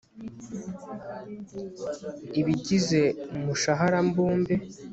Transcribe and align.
ibigize 2.39 3.01
umushahara 3.35 3.97
mbumbe 4.07 4.53